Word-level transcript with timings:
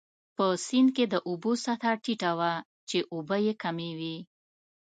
په 0.35 0.45
سیند 0.65 0.89
کې 0.95 1.05
د 1.13 1.15
اوبو 1.29 1.51
سطحه 1.65 1.91
ټیټه 2.03 2.31
وه، 2.39 2.53
چې 2.89 2.97
اوبه 3.13 3.37
يې 3.45 3.53
کمې 3.63 3.91
وې. 3.99 4.17